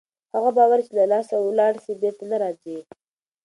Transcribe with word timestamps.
هغه 0.35 0.49
باور 0.57 0.79
چې 0.85 0.91
له 0.99 1.05
لاسه 1.11 1.35
ولاړ 1.39 1.73
سي 1.85 1.91
بېرته 2.01 2.23
نه 2.31 2.37
راځي. 2.43 2.77